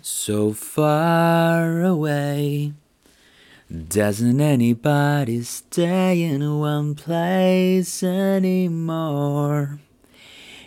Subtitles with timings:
[0.00, 2.72] so far away.
[3.88, 9.80] Doesn't anybody stay in one place anymore?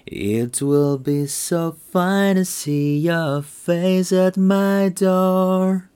[0.05, 5.89] It will be so fine to see your face at my door.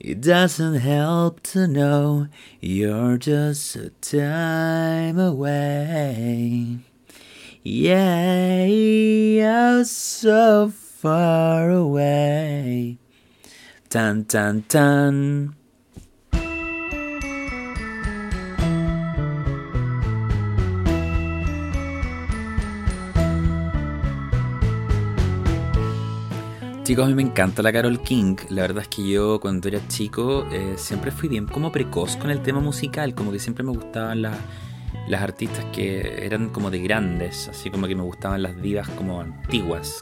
[0.00, 2.28] It doesn't help to know
[2.60, 6.78] you're just a time away.
[7.62, 12.98] Yeah, you're so far away.
[13.88, 15.54] Tan tan tan.
[26.84, 28.36] Chicos, a mí me encanta la Carol King.
[28.48, 32.30] La verdad es que yo cuando era chico eh, siempre fui bien como precoz con
[32.30, 34.38] el tema musical, como que siempre me gustaban las,
[35.06, 39.20] las artistas que eran como de grandes, así como que me gustaban las divas como
[39.20, 40.00] antiguas,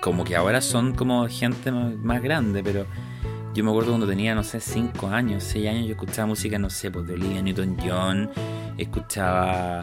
[0.00, 2.86] como que ahora son como gente más, grande, pero
[3.54, 6.70] yo me acuerdo cuando tenía, no sé, 5 años, 6 años, yo escuchaba música, no
[6.70, 8.30] sé, pues de Olivia Newton-John,
[8.76, 9.82] escuchaba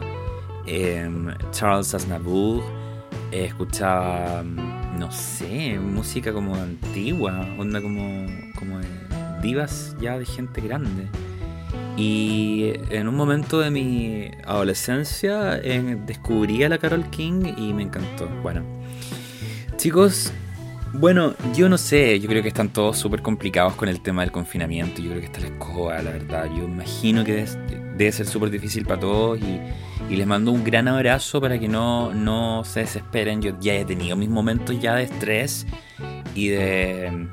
[0.66, 2.62] em, Charles Aznavour,
[3.30, 4.42] escuchaba
[4.96, 8.26] no sé, música como antigua, onda como,
[8.58, 8.86] como de
[9.42, 11.06] divas ya de gente grande.
[11.96, 17.82] Y en un momento de mi adolescencia eh, descubrí a la Carol King y me
[17.82, 18.28] encantó.
[18.42, 18.62] Bueno,
[19.76, 20.32] chicos,
[20.94, 24.32] bueno, yo no sé, yo creo que están todos súper complicados con el tema del
[24.32, 25.02] confinamiento.
[25.02, 26.46] Yo creo que está la escoba, la verdad.
[26.46, 27.46] Yo imagino que
[27.96, 32.14] debe, ser súper difícil para todos y, les mando un gran abrazo para que no,
[32.14, 33.42] no se desesperen.
[33.42, 35.66] Yo ya he tenido mis momentos ya de estrés
[36.34, 37.28] y de,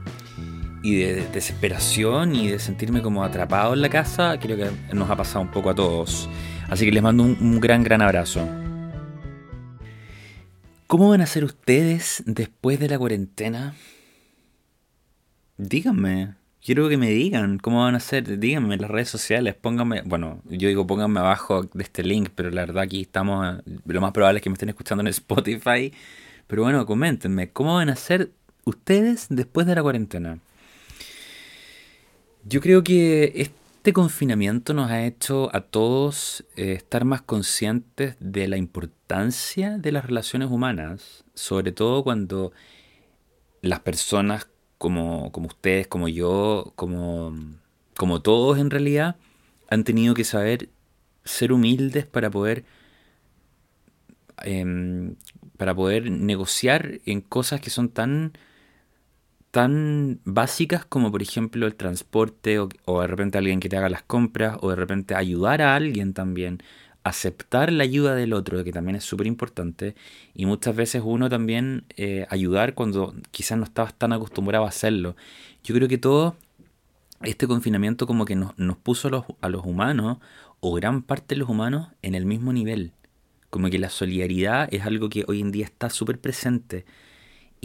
[0.81, 4.37] y de desesperación y de sentirme como atrapado en la casa.
[4.39, 6.29] Creo que nos ha pasado un poco a todos.
[6.69, 8.62] Así que les mando un gran, gran abrazo.
[10.93, 13.73] ¿Cómo van a ser ustedes después de la cuarentena?
[15.57, 16.35] Díganme.
[16.63, 18.37] Quiero que me digan cómo van a ser.
[18.37, 19.55] Díganme en las redes sociales.
[19.55, 20.03] Pónganme.
[20.03, 23.63] Bueno, yo digo pónganme abajo de este link, pero la verdad aquí estamos.
[23.87, 25.91] Lo más probable es que me estén escuchando en Spotify.
[26.45, 27.49] Pero bueno, coméntenme.
[27.49, 28.29] ¿Cómo van a ser
[28.63, 30.37] ustedes después de la cuarentena?
[32.45, 33.49] Yo creo que
[33.91, 40.05] confinamiento nos ha hecho a todos eh, estar más conscientes de la importancia de las
[40.05, 42.53] relaciones humanas, sobre todo cuando
[43.61, 47.35] las personas como, como ustedes, como yo, como,
[47.97, 49.17] como todos en realidad,
[49.69, 50.69] han tenido que saber
[51.25, 52.63] ser humildes para poder
[54.43, 55.15] em,
[55.57, 58.33] para poder negociar en cosas que son tan
[59.53, 64.01] tan básicas como por ejemplo el transporte o, de repente alguien que te haga las
[64.01, 66.63] compras o de repente ayudar a alguien también,
[67.03, 69.93] aceptar la ayuda del otro, que también es súper importante,
[70.33, 75.15] y muchas veces uno también eh, ayudar cuando quizás no estabas tan acostumbrado a hacerlo.
[75.63, 76.35] Yo creo que todo
[77.21, 80.17] este confinamiento como que nos, nos puso los, a los humanos,
[80.61, 82.93] o gran parte de los humanos, en el mismo nivel.
[83.51, 86.85] Como que la solidaridad es algo que hoy en día está súper presente.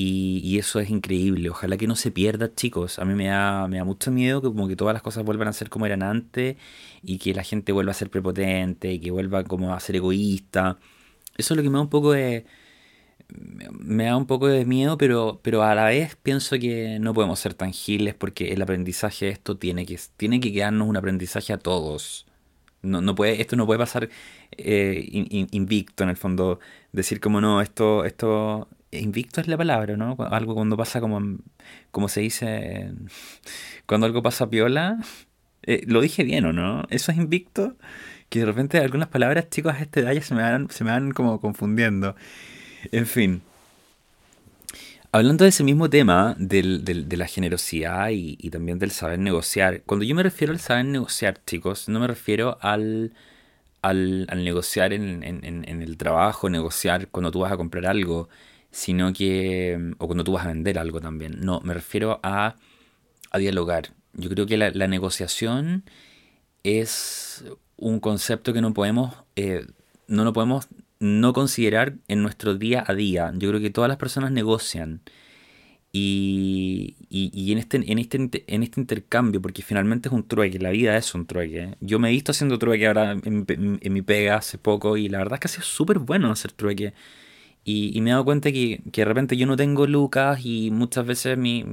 [0.01, 1.51] Y, eso es increíble.
[1.51, 3.01] Ojalá que no se pierda, chicos.
[3.01, 5.49] A mí me da, me da mucho miedo que como que todas las cosas vuelvan
[5.49, 6.57] a ser como eran antes
[7.03, 10.79] y que la gente vuelva a ser prepotente y que vuelva como a ser egoísta.
[11.37, 12.47] Eso es lo que me da un poco de...
[13.73, 17.41] Me da un poco de miedo, pero, pero a la vez pienso que no podemos
[17.41, 21.59] ser tangibles porque el aprendizaje de esto tiene que, tiene que quedarnos un aprendizaje a
[21.59, 22.27] todos.
[22.83, 24.09] No, no puede, esto no puede pasar
[24.53, 25.09] eh,
[25.51, 26.61] invicto en el fondo.
[26.93, 30.17] Decir como no, esto, esto invicto es la palabra, ¿no?
[30.31, 31.39] Algo cuando pasa como,
[31.91, 32.93] como se dice,
[33.87, 34.99] cuando algo pasa piola,
[35.63, 37.77] eh, lo dije bien o no, eso es invicto,
[38.29, 41.13] que de repente algunas palabras, chicos, a este edad se me van, se me van
[41.13, 42.17] como confundiendo.
[42.93, 43.43] En fin.
[45.11, 50.05] Hablando de ese mismo tema, del, de la generosidad y, también del saber negociar, cuando
[50.05, 53.15] yo me refiero al saber negociar, chicos, no me refiero al,
[53.81, 58.29] al, negociar en, en, el trabajo, negociar cuando tú vas a comprar algo,
[58.71, 61.41] sino que, o cuando tú vas a vender algo también.
[61.41, 62.57] No, me refiero a,
[63.31, 63.91] a dialogar.
[64.15, 65.85] Yo creo que la, negociación
[66.65, 67.45] es
[67.77, 69.67] un concepto que no podemos, eh,
[70.07, 70.69] no lo podemos
[70.99, 73.33] no considerar en nuestro día a día.
[73.37, 75.03] Yo creo que todas las personas negocian.
[75.91, 80.71] Y, y, en, este, en, este, en este intercambio, porque finalmente es un trueque, la
[80.71, 81.77] vida es un trueque.
[81.81, 85.19] Yo me he visto haciendo trueque ahora en, en mi pega hace poco y la
[85.19, 86.93] verdad es que ha sido súper bueno hacer trueque.
[87.71, 91.05] Y, me he dado cuenta que, que, de repente yo no tengo lucas y muchas
[91.05, 91.65] veces mi,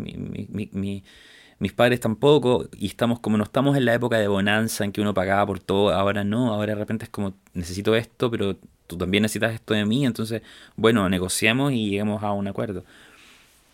[1.59, 2.67] mis padres tampoco.
[2.77, 5.59] Y estamos como no estamos en la época de bonanza en que uno pagaba por
[5.61, 5.93] todo.
[5.93, 8.57] Ahora no, ahora de repente es como necesito esto, pero
[8.87, 10.05] tú también necesitas esto de mí.
[10.05, 10.41] Entonces,
[10.75, 12.83] bueno, negociamos y llegamos a un acuerdo.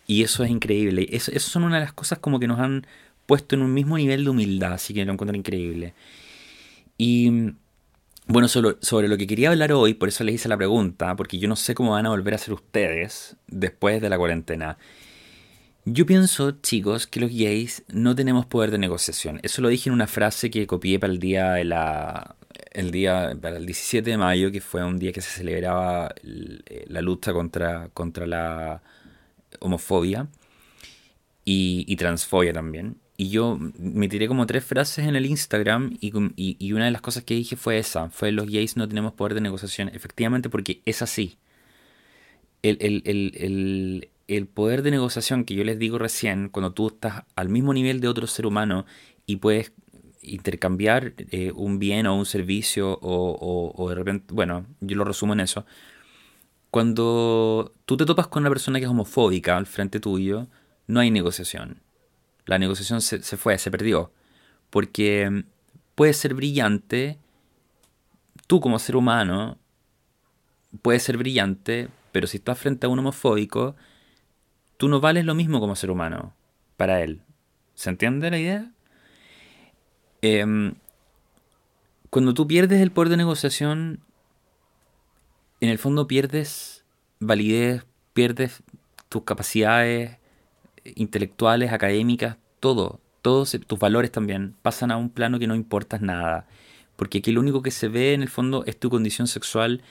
[0.06, 1.08] Y eso es increíble.
[1.10, 2.86] Eso, eso son una de las cosas como que nos han
[3.26, 5.94] puesto en un mismo nivel de humildad, así que lo encuentro increíble.
[6.98, 7.54] Y
[8.32, 11.38] bueno, sobre, sobre, lo que quería hablar hoy, por eso les hice la pregunta, porque
[11.38, 14.78] yo no sé cómo van a volver a ser ustedes después de la cuarentena.
[15.84, 19.38] Yo pienso, chicos, que los gays no tenemos poder de negociación.
[19.42, 22.36] Eso lo dije en una frase que copié para el día de la,
[22.70, 27.02] el día para el 17 de mayo, que fue un día que se celebraba la
[27.02, 28.82] lucha contra, contra la
[29.60, 30.26] homofobia
[31.44, 32.96] y, y transfobia también.
[33.16, 37.02] Y yo me tiré como tres frases en el Instagram y, y, una de las
[37.02, 40.80] cosas que dije fue esa, fue los gays no tenemos poder de negociación, efectivamente porque
[40.86, 41.36] es así.
[42.62, 47.24] El, el, el, el, poder de negociación que yo les digo recién, cuando tú estás
[47.36, 48.86] al mismo nivel de otro ser humano
[49.26, 49.72] y puedes
[50.22, 55.32] intercambiar eh, un bien o un servicio o, o, de repente, bueno, yo lo resumo
[55.34, 55.66] en eso.
[56.70, 60.48] Cuando tú te topas con una persona que es homofóbica al frente tuyo,
[60.86, 61.82] no hay negociación.
[62.46, 64.12] La negociación se, fue, se perdió.
[64.70, 65.44] Porque mm,
[65.94, 67.18] puede ser brillante,
[68.46, 69.58] tú como ser humano,
[70.82, 73.76] puedes ser brillante, pero si estás frente a un homofóbico,
[74.76, 76.34] tú no vales lo mismo como ser humano
[76.76, 77.22] para él.
[77.74, 78.70] ¿Se entiende la idea?
[80.20, 80.74] Em,
[82.10, 84.00] cuando tú pierdes el poder de negociación,
[85.60, 86.84] en el fondo pierdes
[87.20, 88.62] validez, pierdes
[89.08, 90.18] tus capacidades
[90.84, 96.46] intelectuales, académicas, todo, todos tus valores también pasan a un plano que no importas nada.
[96.96, 99.82] Porque aquí lo único que se ve en el fondo es tu condición sexual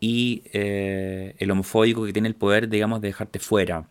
[0.00, 3.88] y eh, el homofóbico que tiene el poder, digamos, de dejarte fuera.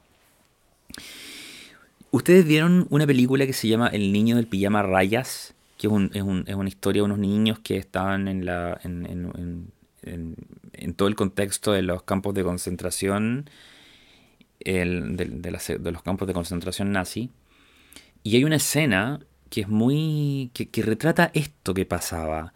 [2.11, 6.69] Ustedes vieron una película que se llama El niño del pijama rayas, que es, una
[6.69, 9.71] historia de unos niños que estaban en, la, en,
[10.03, 13.49] en todo el contexto de los campos de concentración
[14.65, 17.29] de, los campos de concentración nazi.
[18.23, 19.19] Y hay una escena
[19.49, 20.51] que es muy.
[20.53, 22.53] que, retrata esto que pasaba.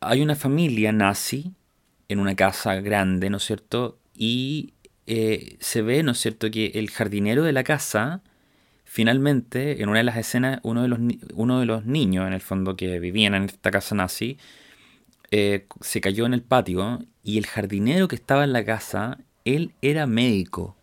[0.00, 1.52] Hay una familia nazi
[2.08, 3.98] en una casa grande, ¿no es cierto?
[4.16, 4.74] Y
[5.06, 8.22] eh, se ve, ¿no es cierto?, que el jardinero de la casa,
[8.84, 10.98] finalmente, en una de las escenas, uno de los,
[11.34, 14.38] uno de los niños, en el fondo, que vivían en esta casa nazi,
[15.30, 19.72] eh, se cayó en el patio y el jardinero que estaba en la casa, él
[19.80, 20.76] era médico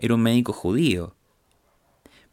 [0.00, 1.14] era un médico judío.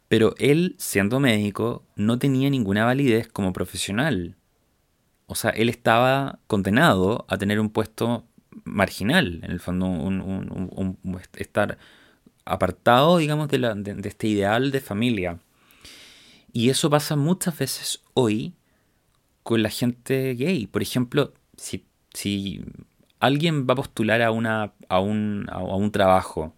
[0.08, 4.36] Pero él, siendo médico, no tenía ninguna validez como profesional.
[5.26, 8.24] O sea, él estaba condenado a tener un puesto
[8.64, 10.98] marginal, en el fondo, un,
[11.36, 11.78] estar
[12.46, 15.38] apartado, digamos, de, de, este ideal de familia.
[16.52, 18.54] Y eso pasa muchas veces hoy
[19.42, 20.66] con la gente gay.
[20.66, 22.64] Por ejemplo, si, si
[23.20, 26.54] alguien va a postular a, una, a, un, a un trabajo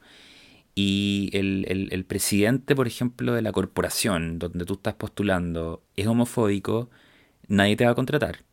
[0.75, 6.90] y el, presidente, por ejemplo, de la corporación donde tú estás postulando es homofóbico,
[7.49, 8.44] nadie te va a contratar.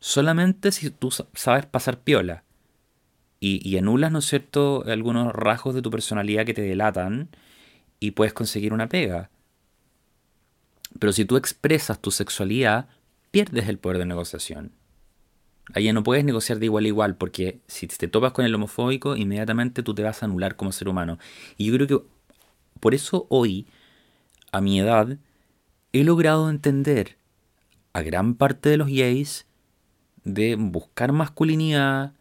[0.00, 2.44] Solamente si tú sabes pasar piola
[3.40, 7.30] y, y anulas, ¿no es cierto?, algunos rasgos de tu personalidad que te delatan
[8.00, 9.30] y puedes conseguir una pega.
[10.98, 12.88] Pero si tú expresas tu sexualidad,
[13.30, 14.72] pierdes el poder de negociación.
[15.72, 19.16] Allá no puedes negociar de igual a igual, porque si te topas con el homofóbico,
[19.16, 21.18] inmediatamente tú te vas a anular como ser humano.
[21.56, 22.06] Y yo creo que
[22.80, 23.66] por eso hoy,
[24.52, 25.16] a mi edad,
[25.92, 27.16] he logrado entender
[27.94, 29.46] a gran parte de los gays
[30.24, 32.12] de buscar masculinidad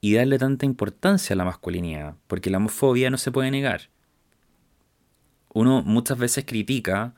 [0.00, 3.88] y darle tanta importancia a la masculinidad, porque la homofobia no se puede negar.
[5.54, 7.14] Uno muchas veces critica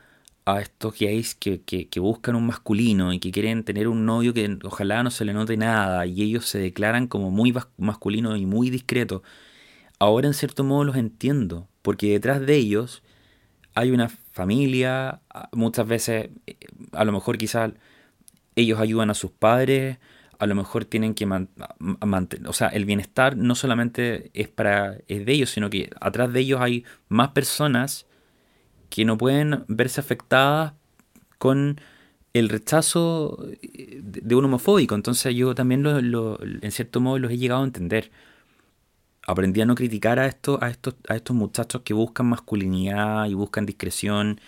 [0.47, 4.59] a estos gays que, que, buscan un masculino y que quieren tener un novio que
[4.63, 8.69] ojalá no se le note nada y ellos se declaran como muy masculinos y muy
[8.71, 9.23] discretos.
[9.99, 13.03] Ahora en cierto modo los entiendo, porque detrás de ellos
[13.75, 15.23] hay una familia,
[15.53, 16.57] muchas veces eh,
[16.93, 17.73] a lo mejor quizás
[18.57, 19.99] ellos ayudan a sus padres,
[20.39, 25.25] a lo mejor tienen que mantener, o sea, el bienestar no solamente es para es
[25.25, 28.07] de ellos, sino que atrás de ellos hay más personas
[28.95, 30.75] que no pueden verse afectadas
[31.39, 31.81] con
[32.33, 34.95] el rechazo de un homofóbico.
[34.95, 38.13] Entonces yo también lo, en cierto modo los he llegado a entender.
[39.27, 43.35] Aprendí a no criticar a, esto, a, estos, a estos muchachos que buscan masculinidad y
[43.35, 44.41] buscan discreción,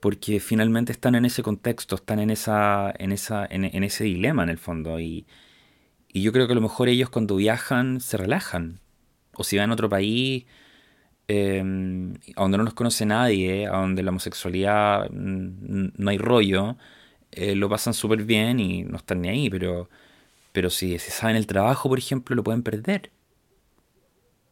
[0.00, 4.48] porque finalmente están en ese contexto, están en, esa, en, esa, en ese dilema en
[4.48, 4.98] el fondo.
[4.98, 5.26] Y,
[6.10, 8.80] y yo creo que a lo mejor ellos cuando viajan se relajan.
[9.34, 10.46] O si van a otro país
[11.34, 16.76] Em, a donde no los conoce nadie, a donde la homosexualidad mm, no hay rollo,
[17.30, 19.88] eh, lo pasan súper bien y no están ni ahí, pero,
[20.52, 23.10] pero si se saben el trabajo, por ejemplo, lo pueden perder.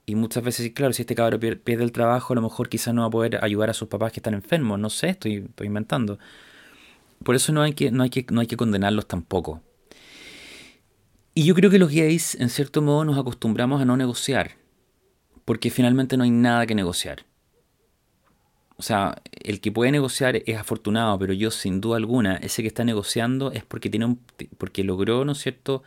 [0.06, 3.02] Y muchas veces, claro, si este cabrón pierde el trabajo, a lo mejor quizás no
[3.02, 4.78] va a poder ayudar a sus papás que están enfermos.
[4.78, 6.18] No sé, estoy, estoy inventando.
[7.24, 9.62] Por eso no hay, que, no, hay que, no hay que condenarlos tampoco.
[11.34, 14.59] Y yo creo que los gays, en cierto modo, nos acostumbramos a no negociar.
[15.50, 17.24] Porque finalmente no hay nada que negociar.
[18.76, 22.68] O sea, el que puede negociar es afortunado, pero yo sin duda alguna, ese que
[22.68, 24.20] está negociando es porque tiene un,
[24.58, 25.82] porque logró, ¿no es cierto?,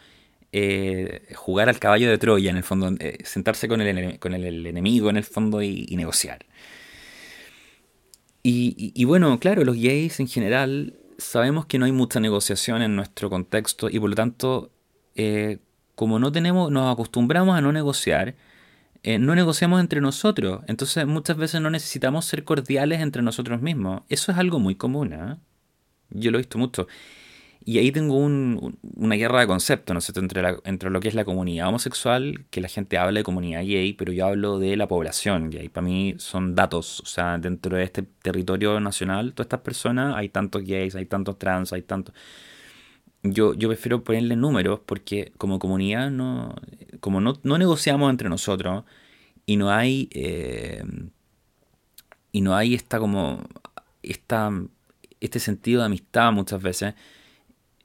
[0.52, 4.66] eh, jugar al caballo de Troya, en el fondo, eh, sentarse con el, con el,
[4.66, 6.46] enemigo en el fondo y, negociar.
[8.44, 13.30] Y, bueno, claro, los gays en general sabemos que no hay mucha negociación en nuestro
[13.30, 14.72] contexto y por lo tanto,
[15.16, 15.60] eh,
[15.96, 18.36] como no tenemos, nos acostumbramos a no negociar,
[19.04, 20.62] no negociamos entre nosotros.
[20.68, 24.04] Entonces muchas veces no necesitamos ser cordiales entre nosotros mismos.
[24.10, 25.14] Eso es algo muy común.
[26.10, 26.88] Yo lo he visto mucho.
[27.66, 31.24] Y ahí tengo una guerra de conceptos, ¿no sé, entre, entre lo que es la
[31.24, 35.50] comunidad homosexual, que la gente habla de comunidad gay, pero yo hablo de la población
[35.50, 35.70] gay.
[35.70, 40.28] Para mí son datos, o sea, dentro de este territorio nacional, todas estas personas, hay
[40.30, 42.14] tantos gays, hay tantos trans, hay tantos...
[43.24, 46.56] Yo, yo prefiero ponerle números porque como comunidad no,
[47.00, 48.84] como no, negociamos entre nosotros
[49.46, 50.10] y no hay...
[50.12, 50.84] Eh,
[52.32, 53.44] y no hay esta como...
[54.02, 54.52] Esta,
[55.22, 56.96] este sentido de amistad muchas veces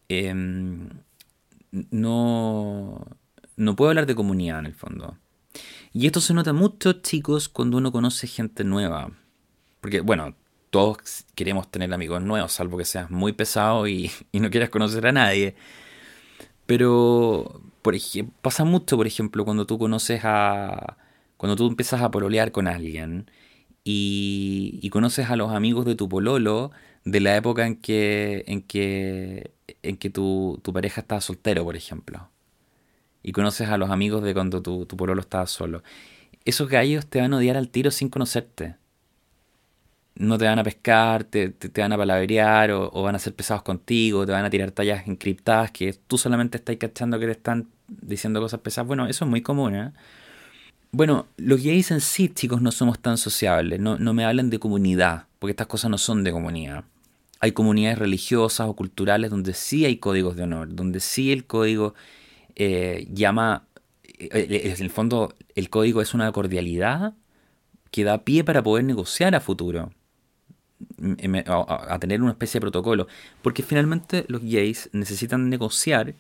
[0.09, 0.89] Em,
[1.91, 3.07] no,
[3.57, 5.19] no puedo hablar de comunidad en el fondo.
[5.93, 9.13] Y esto se nota mucho, chicos, cuando uno conoce gente nueva.
[9.81, 10.35] Porque, bueno,
[10.71, 15.13] todos queremos tener amigos nuevos, salvo que seas muy pesado y, no quieras conocer a
[15.13, 15.55] nadie.
[16.67, 20.99] Pero, por ejemplo, pasa mucho, por ejemplo, cuando tú conoces a...
[21.37, 23.31] Cuando tú empiezas a pololear con alguien
[23.85, 26.73] y, y conoces a los amigos de tu pololo
[27.05, 32.31] de la época en que, en que en que tu, pareja estaba soltero, por ejemplo.
[33.23, 35.83] Y conoces a los amigos de cuando tu, tu pololo estaba solo.
[36.45, 38.77] Esos gallos te van a odiar al tiro sin conocerte.
[40.19, 43.63] No te van a pescar, te, te, van a palabrear o, van a ser pesados
[43.63, 47.69] contigo, te van a tirar tallas encriptadas que tú solamente estás cachando que te están
[47.89, 48.89] diciendo cosas pesadas.
[48.89, 49.93] Bueno, eso es muy común, ¿eh?
[50.91, 53.81] Bueno, los gays en sí, chicos, no somos tan sociables.
[53.81, 56.85] No, no me hablan de comunidad, porque estas cosas no son de comunidad
[57.41, 61.95] hay comunidades religiosas o culturales donde sí hay códigos de honor, donde sí el código
[62.57, 63.65] eh, llama,
[64.05, 67.15] eh, eh, en el fondo el código es una cordialidad
[67.91, 69.93] que da pie para poder negociar a futuro,
[71.47, 73.07] a, a tener una especie de protocolo,
[73.43, 76.15] porque finalmente los gays necesitan negociar,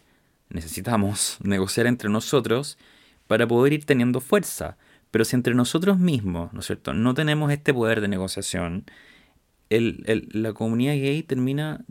[0.50, 2.78] necesitamos negociar entre nosotros
[3.26, 4.76] para poder ir teniendo fuerza.
[5.10, 8.84] Pero si entre nosotros mismos, ¿no es cierto?, no tenemos este poder de negociación,
[9.70, 11.84] el, la comunidad gay termina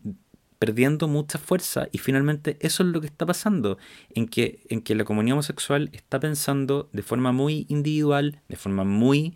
[0.59, 3.77] perdiendo mucha fuerza y finalmente eso es lo que está pasando,
[4.09, 8.83] en que, en que la comunidad homosexual está pensando de forma muy individual, de forma
[8.83, 9.35] muy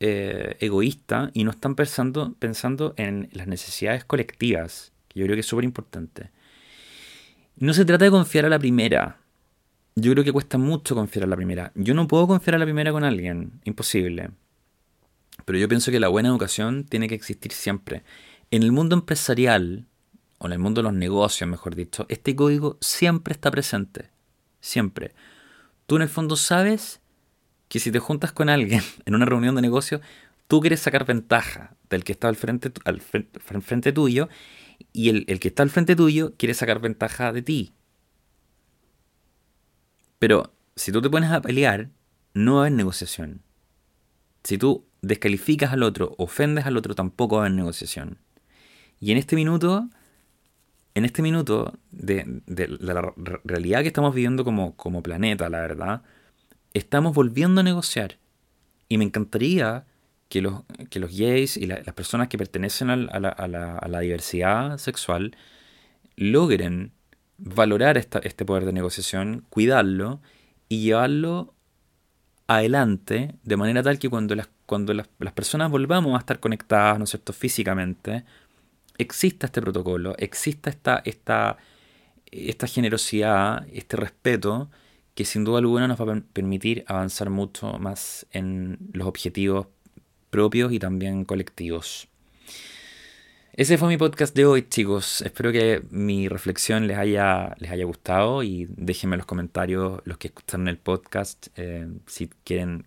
[0.00, 5.40] eh, egoísta y no están pensando, pensando en las necesidades colectivas, que yo creo que
[5.40, 6.30] es súper importante.
[7.56, 9.20] No se trata de confiar a la primera.
[9.94, 11.72] Yo creo que cuesta mucho confiar a la primera.
[11.74, 14.30] Yo no puedo confiar a la primera con alguien, imposible.
[15.46, 18.02] Pero yo pienso que la buena educación tiene que existir siempre.
[18.50, 19.86] En el mundo empresarial,
[20.38, 24.10] o en el mundo de los negocios, mejor dicho, este código siempre está presente.
[24.60, 25.14] Siempre.
[25.86, 27.00] Tú en el fondo sabes
[27.68, 30.00] que si te juntas con alguien en una reunión de negocios,
[30.46, 34.28] tú quieres sacar ventaja del que está al frente, al frente tuyo
[34.92, 37.72] y el, el que está al frente tuyo quiere sacar ventaja de ti.
[40.18, 41.90] Pero si tú te pones a pelear,
[42.34, 43.42] no hay negociación.
[44.44, 48.18] Si tú descalificas al otro, ofendes al otro, tampoco va a haber negociación.
[49.00, 49.88] Y en este minuto,
[50.94, 53.12] en este minuto de, la
[53.44, 56.02] realidad que estamos viviendo como, como planeta, la verdad,
[56.78, 58.18] estamos volviendo a negociar.
[58.88, 59.84] Y me encantaría
[60.28, 63.48] que los, que los gays y las personas que pertenecen a la, a,
[63.88, 65.36] la, diversidad sexual
[66.16, 66.92] logren
[67.38, 70.20] valorar este poder de negociación, cuidarlo
[70.68, 71.54] y llevarlo
[72.48, 77.04] adelante de manera tal que cuando las cuando las, personas volvamos a estar conectadas, ¿no
[77.04, 78.24] es cierto?, físicamente,
[78.98, 81.56] exista este protocolo, exista esta, esta,
[82.30, 84.68] esta generosidad, este respeto,
[85.16, 89.66] que sin duda alguna nos va a permitir avanzar mucho más en los objetivos
[90.28, 92.06] propios y también colectivos.
[93.54, 95.22] Ese fue mi podcast de hoy, chicos.
[95.22, 100.18] Espero que mi reflexión les haya, les haya gustado y déjenme en los comentarios los
[100.18, 102.84] que escucharon el podcast eh, si quieren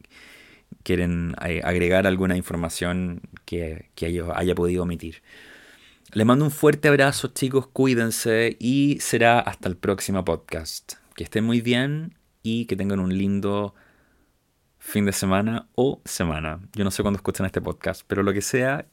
[0.84, 4.06] quieren eh, agregar alguna información que, que
[4.36, 5.24] haya podido omitir.
[6.14, 10.94] Les mando un fuerte abrazo chicos, cuídense y será hasta el próximo podcast.
[11.16, 13.76] Que estén muy bien y que tengan un lindo
[14.78, 16.60] fin de semana o semana.
[16.74, 18.88] Yo no sé cuándo escuchan este podcast, pero lo que sea,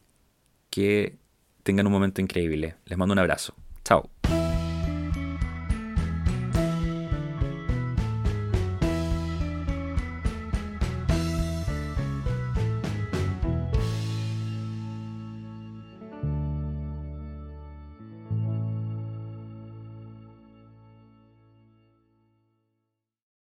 [0.70, 1.18] que
[1.62, 2.76] tengan un momento increíble.
[2.84, 3.54] Les mando un abrazo.
[3.84, 4.15] Chao.